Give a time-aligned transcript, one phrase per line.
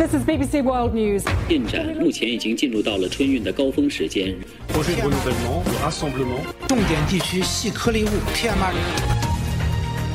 [0.00, 1.24] This is BBC World News.
[1.48, 4.34] 进展目前已经进入到了春运的高峰时间。
[4.72, 6.42] projet de renouvellement, de rassemblement.
[6.68, 9.26] 重点地区细颗粒物 PM2.5。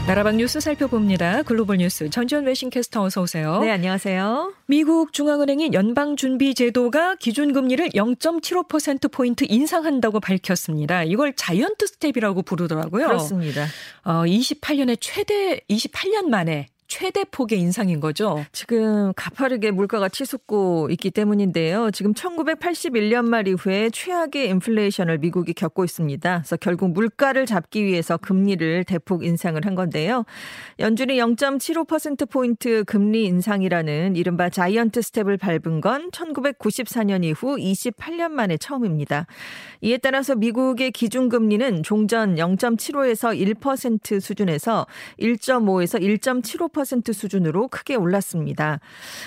[0.08, 1.44] 나라방 뉴스 살펴봅니다.
[1.44, 3.60] 글로벌 뉴스 전지현 외신캐스터 어서 오세요.
[3.62, 4.54] 네, 안녕하세요.
[4.66, 11.04] 미국 중앙은행이 연방준비제도가 기준금리를 0.75%포인트 인상한다고 밝혔습니다.
[11.04, 13.08] 이걸 자이언트 스텝이라고 부르더라고요.
[13.08, 13.68] 그렇습니다.
[14.04, 18.45] 어, 28년에 최대, 28년 만에 최대 폭의 인상인 거죠.
[18.53, 21.91] 지금 가파르게 물가가 치솟고 있기 때문인데요.
[21.91, 26.39] 지금 1981년 말 이후에 최악의 인플레이션을 미국이 겪고 있습니다.
[26.39, 30.25] 그래서 결국 물가를 잡기 위해서 금리를 대폭 인상을 한 건데요.
[30.79, 39.27] 연준이 0.75%포인트 금리 인상이라는 이른바 자이언트 스텝을 밟은 건 1994년 이후 28년 만에 처음입니다.
[39.81, 44.87] 이에 따라서 미국의 기준금리는 종전 0.75에서 1% 수준에서
[45.19, 48.81] 1.5에서 1.75% 수준으로 크게 올랐습니다.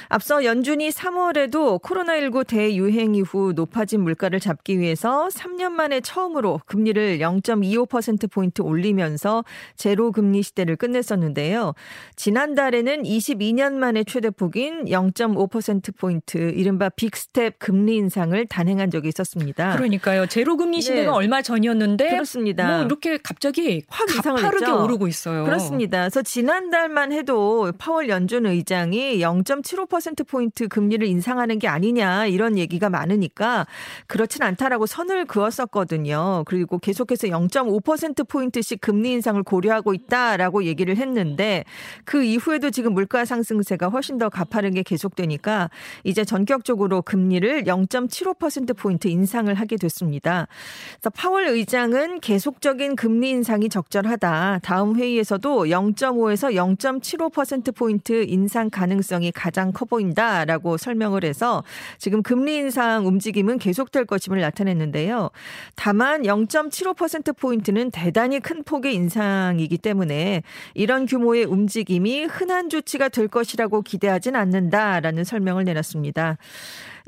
[0.07, 8.61] 앞서 연준이 3월에도 코로나19 대유행 이후 높아진 물가를 잡기 위해서 3년 만에 처음으로 금리를 0.25%포인트
[8.61, 9.43] 올리면서
[9.75, 11.73] 제로 금리 시대를 끝냈었는데요.
[12.15, 19.75] 지난달에는 22년 만에 최대폭인 0.5%포인트 이른바 빅스텝 금리 인상을 단행한 적이 있었습니다.
[19.75, 20.25] 그러니까요.
[20.27, 21.17] 제로 금리 시대가 네.
[21.17, 22.77] 얼마 전이었는데 그렇습니다.
[22.77, 24.69] 뭐 이렇게 갑자기 확 이상을 가파르게.
[24.71, 25.43] 오르고 있어요.
[25.45, 26.01] 그렇습니다.
[26.01, 27.38] 그래서 지난달만 해도
[27.77, 33.65] 파월 연준 의장이 0.75%포인트 금리를 인상하는 게 아니냐 이런 얘기가 많으니까
[34.07, 36.43] 그렇진 않다라고 선을 그었었거든요.
[36.45, 41.63] 그리고 계속해서 0.5%포인트씩 금리 인상을 고려하고 있다라고 얘기를 했는데
[42.05, 45.69] 그 이후에도 지금 물가 상승세가 훨씬 더 가파르게 계속되니까
[46.03, 50.47] 이제 전격적으로 금리를 0.75%포인트 인상을 하게 됐습니다.
[50.93, 54.59] 그래서 파월 의장은 계속적인 금리 인상이 적절하다.
[54.63, 61.63] 다음 회의에서도 0.5에서 0.75% 포인트 인상 가능성이 가장 커 보인다라고 설명을 해서
[61.97, 65.29] 지금 금리 인상 움직임은 계속될 것임을 나타냈는데요.
[65.75, 74.35] 다만 0.75%포인트는 대단히 큰 폭의 인상이기 때문에 이런 규모의 움직임이 흔한 조치가 될 것이라고 기대하진
[74.35, 76.37] 않는다라는 설명을 내놨습니다.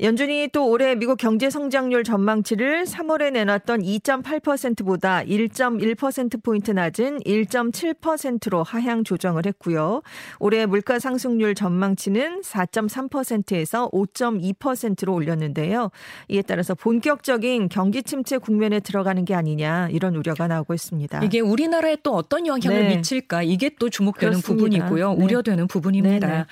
[0.00, 9.46] 연준이 또 올해 미국 경제 성장률 전망치를 3월에 내놨던 2.8%보다 1.1%포인트 낮은 1.7%로 하향 조정을
[9.46, 10.02] 했고요.
[10.38, 15.90] 올해 물가 상승률 전망치는 4.3%에서 5.2%로 올렸는데요.
[16.28, 21.22] 이에 따라서 본격적인 경기 침체 국면에 들어가는 게 아니냐 이런 우려가 나오고 있습니다.
[21.22, 22.96] 이게 우리나라에 또 어떤 영향을 네.
[22.96, 24.64] 미칠까 이게 또 주목되는 그렇습니다.
[24.64, 25.14] 부분이고요.
[25.14, 25.24] 네.
[25.24, 26.26] 우려되는 부분입니다.
[26.26, 26.44] 네네.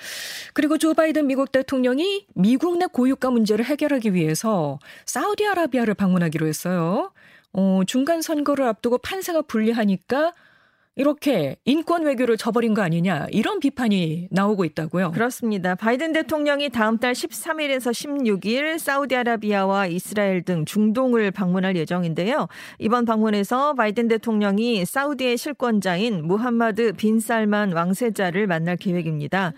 [0.53, 7.11] 그리고 조 바이든 미국 대통령이 미국 내 고유가 문제 를 해결하기 위해서 사우디아라비아를 방문하기로 했어요.
[7.53, 10.33] 어, 중간 선거를 앞두고 판세가 불리하니까
[10.95, 15.11] 이렇게 인권 외교를 저버린 거 아니냐 이런 비판이 나오고 있다고요.
[15.11, 15.73] 그렇습니다.
[15.73, 22.47] 바이든 대통령이 다음 달 13일에서 16일 사우디아라비아와 이스라엘 등 중동을 방문할 예정인데요.
[22.77, 29.53] 이번 방문에서 바이든 대통령이 사우디의 실권자인 무함마드 빈 살만 왕세자를 만날 계획입니다.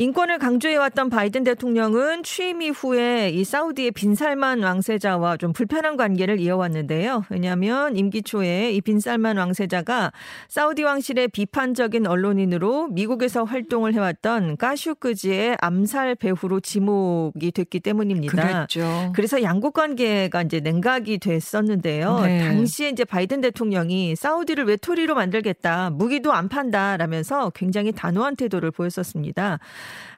[0.00, 7.24] 인권을 강조해왔던 바이든 대통령은 취임 이후에 이 사우디의 빈살만 왕세자와 좀 불편한 관계를 이어왔는데요.
[7.30, 10.12] 왜냐하면 임기 초에 이 빈살만 왕세자가
[10.46, 18.68] 사우디 왕실의 비판적인 언론인으로 미국에서 활동을 해왔던 까슈크지의 암살 배후로 지목이 됐기 때문입니다.
[18.68, 19.12] 그랬죠.
[19.16, 22.20] 그래서 양국 관계가 이제 냉각이 됐었는데요.
[22.20, 22.44] 네.
[22.44, 29.58] 당시에 이제 바이든 대통령이 사우디를 외톨이로 만들겠다, 무기도 안 판다라면서 굉장히 단호한 태도를 보였었습니다.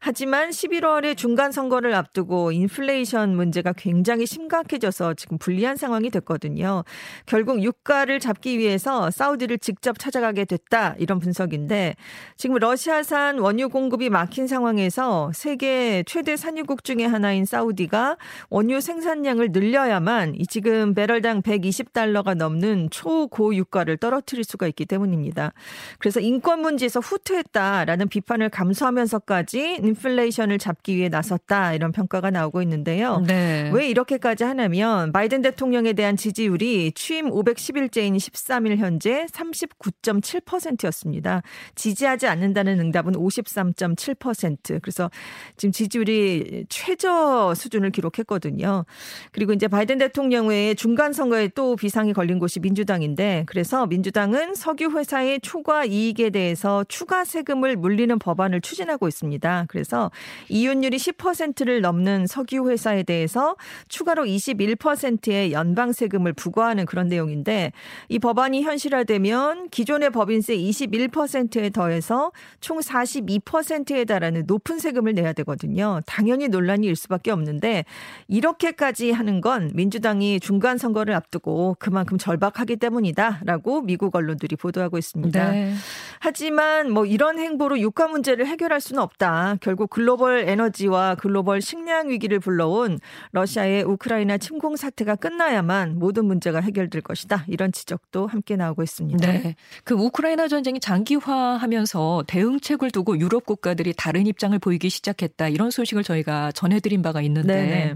[0.01, 6.85] 하지만 11월에 중간 선거를 앞두고 인플레이션 문제가 굉장히 심각해져서 지금 불리한 상황이 됐거든요.
[7.27, 11.97] 결국 유가를 잡기 위해서 사우디를 직접 찾아가게 됐다 이런 분석인데
[12.37, 18.17] 지금 러시아산 원유 공급이 막힌 상황에서 세계 최대 산유국 중의 하나인 사우디가
[18.49, 25.53] 원유 생산량을 늘려야만 이 지금 배럴당 120달러가 넘는 초고 유가를 떨어뜨릴 수가 있기 때문입니다.
[25.99, 33.23] 그래서 인권 문제에서 후퇴했다라는 비판을 감수하면서까지 인플레이션을 잡기 위해 나섰다 이런 평가가 나오고 있는데요.
[33.27, 33.71] 네.
[33.73, 41.43] 왜 이렇게까지 하냐면 바이든 대통령에 대한 지지율이 취임 510일째인 13일 현재 39.7%였습니다.
[41.75, 44.81] 지지하지 않는다는 응답은 53.7%.
[44.83, 45.11] 그래서
[45.57, 48.85] 지금 지지율이 최저 수준을 기록했거든요.
[49.33, 54.91] 그리고 이제 바이든 대통령 외에 중간 선거에 또 비상이 걸린 곳이 민주당인데 그래서 민주당은 석유
[54.91, 59.50] 회사의 초과 이익에 대해서 추가 세금을 물리는 법안을 추진하고 있습니다.
[59.51, 59.65] 겁니다.
[59.69, 60.11] 그래서
[60.49, 63.57] 이윤율이 10%를 넘는 석유 회사에 대해서
[63.89, 67.73] 추가로 21%의 연방 세금을 부과하는 그런 내용인데
[68.09, 76.01] 이 법안이 현실화되면 기존의 법인세 21%에 더해서 총 42%에 달하는 높은 세금을 내야 되거든요.
[76.07, 77.85] 당연히 논란이 일 수밖에 없는데
[78.29, 85.51] 이렇게까지 하는 건 민주당이 중간 선거를 앞두고 그만큼 절박하기 때문이다라고 미국 언론들이 보도하고 있습니다.
[85.51, 85.75] 네.
[86.21, 89.40] 하지만 뭐 이런 행보로 유가 문제를 해결할 수는 없다.
[89.61, 92.99] 결국 글로벌 에너지와 글로벌 식량 위기를 불러온
[93.33, 97.45] 러시아의 우크라이나 침공 사태가 끝나야만 모든 문제가 해결될 것이다.
[97.49, 99.27] 이런 지적도 함께 나오고 있습니다.
[99.27, 99.55] 네.
[99.85, 105.49] 그 우크라이나 전쟁이 장기화하면서 대응책을 두고 유럽 국가들이 다른 입장을 보이기 시작했다.
[105.49, 107.95] 이런 소식을 저희가 전해드린 바가 있는데 네네.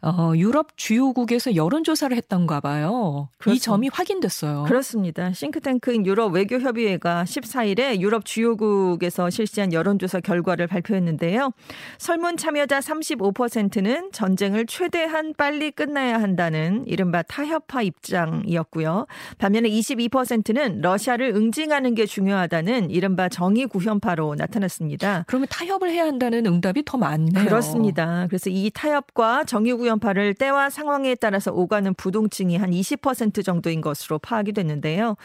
[0.00, 3.28] 어, 유럽 주요국에서 여론조사를 했던가 봐요.
[3.38, 3.56] 그렇습니다.
[3.56, 4.64] 이 점이 확인됐어요.
[4.64, 5.32] 그렇습니다.
[5.32, 11.50] 싱크탱크인 유럽 외교협의회가 14일에 유럽 주요국에서 실시한 여론조사 결과를 발표했는데요.
[11.98, 19.06] 설문 참여자 35%는 전쟁을 최대한 빨리 끝나야 한다는 이른바 타협화 입장이었고요.
[19.38, 25.24] 반면에 22%는 러시아를 응징하는 게 중요하다는 이른바 정의 구현파로 나타났습니다.
[25.26, 27.44] 그러면 타협을 해야 한다는 응답이 더 많네요.
[27.44, 28.26] 그렇습니다.
[28.28, 34.18] 그래서 이 타협과 정의 구현 연파를 때와 상황에 따라서 오가는 부동층이 한 20% 정도인 것으로
[34.18, 35.16] 파악이 됐는데요.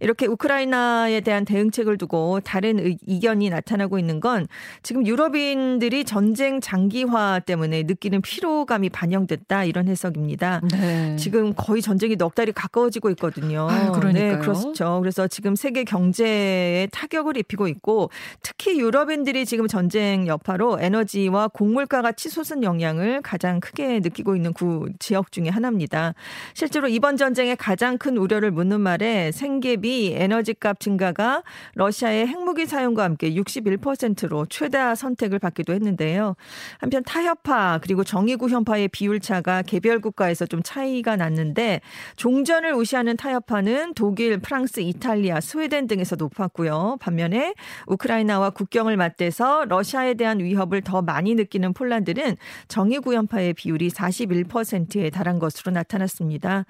[0.00, 4.46] 이렇게 우크라이나에 대한 대응책을 두고 다른 의견이 나타나고 있는 건
[4.82, 10.62] 지금 유럽인들이 전쟁 장기화 때문에 느끼는 피로감이 반영됐다 이런 해석입니다.
[10.70, 11.16] 네.
[11.16, 13.68] 지금 거의 전쟁이 넉 달이 가까워지고 있거든요.
[13.70, 14.12] 아, 그러니까요.
[14.12, 15.00] 네, 그렇죠.
[15.00, 18.10] 그래서 지금 세계 경제에 타격을 입히고 있고
[18.42, 24.88] 특히 유럽인들이 지금 전쟁 여파로 에너지와 곡물가가 치솟은 영향을 가장 크게 느끼고 느끼고 있는 구
[24.98, 26.14] 지역 중의 하나입니다.
[26.54, 31.42] 실제로 이번 전쟁의 가장 큰 우려를 묻는 말에 생계비, 에너지값 증가가
[31.74, 36.36] 러시아의 핵무기 사용과 함께 61%로 최다 선택을 받기도 했는데요.
[36.78, 41.80] 한편 타협파 그리고 정의구 현파의 비율차가 개별 국가에서 좀 차이가 났는데
[42.16, 46.98] 종전을 우시하는 타협파는 독일, 프랑스, 이탈리아, 스웨덴 등에서 높았고요.
[47.00, 47.54] 반면에
[47.86, 52.36] 우크라이나와 국경을 맞대서 러시아에 대한 위협을 더 많이 느끼는 폴란드는
[52.68, 56.64] 정의구 현파의 비율이 41%에 달한 것으로 나타났습니다.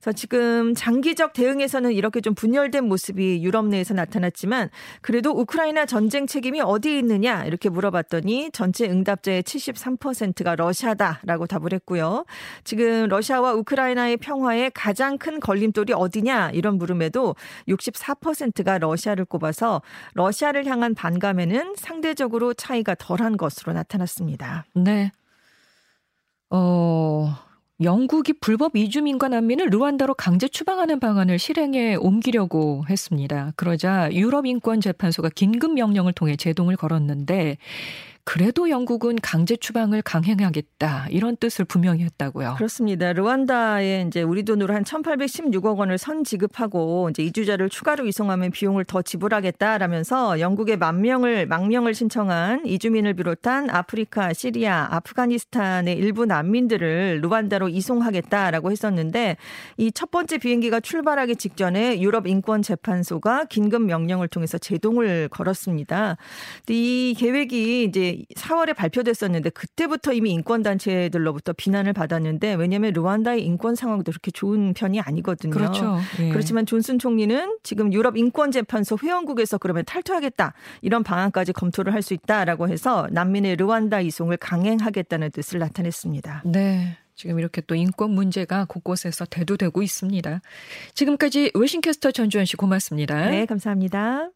[0.00, 4.70] 그래서 지금 장기적 대응에서는 이렇게 좀 분열된 모습이 유럽 내에서 나타났지만
[5.00, 12.24] 그래도 우크라이나 전쟁 책임이 어디에 있느냐 이렇게 물어봤더니 전체 응답자의 73%가 러시아다라고 답을 했고요.
[12.64, 17.34] 지금 러시아와 우크라이나의 평화에 가장 큰 걸림돌이 어디냐 이런 물음에도
[17.68, 19.82] 64%가 러시아를 꼽아서
[20.14, 24.64] 러시아를 향한 반감에는 상대적으로 차이가 덜한 것으로 나타났습니다.
[24.74, 25.12] 네.
[26.50, 27.34] 어,
[27.80, 33.52] 영국이 불법 이주민과 난민을 르완다로 강제 추방하는 방안을 실행에 옮기려고 했습니다.
[33.56, 37.58] 그러자 유럽인권재판소가 긴급 명령을 통해 제동을 걸었는데
[38.30, 42.56] 그래도 영국은 강제 추방을 강행하겠다 이런 뜻을 분명히 했다고요.
[42.56, 43.12] 그렇습니다.
[43.12, 49.02] 르완다에 이제 우리 돈으로 한 1,816억 원을 선 지급하고 이제 이주자를 추가로 이송하면 비용을 더
[49.02, 58.70] 지불하겠다라면서 영국에 만 명을 망명을 신청한 이주민을 비롯한 아프리카, 시리아, 아프가니스탄의 일부 난민들을 르완다로 이송하겠다라고
[58.70, 59.36] 했었는데
[59.78, 66.16] 이 첫 번째 비행기가 출발하기 직전에 유럽 인권 재판소가 긴급 명령을 통해서 제동을 걸었습니다.
[66.68, 74.10] 이 계획이 이제 4월에 발표됐었는데 그때부터 이미 인권 단체들로부터 비난을 받았는데 왜냐하면 르완다의 인권 상황도
[74.10, 75.52] 그렇게 좋은 편이 아니거든요.
[75.52, 75.98] 그렇죠.
[76.20, 76.30] 예.
[76.30, 82.14] 그렇지만 존슨 총리는 지금 유럽 인권 재판소 회원국에서 그러면 탈퇴하겠다 이런 방안까지 검토를 할 수
[82.14, 86.42] 있다라고 해서 난민의 르완다 이송을 강행하겠다는 뜻을 나타냈습니다.
[86.46, 86.96] 네.
[87.14, 90.40] 지금 이렇게 또 인권 문제가 곳곳에서 대두되고 있습니다.
[90.94, 93.28] 지금까지 웨싱캐스터 전주현 씨 고맙습니다.
[93.28, 94.30] 네, 감사합니다.